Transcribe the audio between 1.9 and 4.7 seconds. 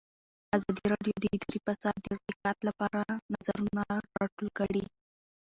د ارتقا لپاره نظرونه راټول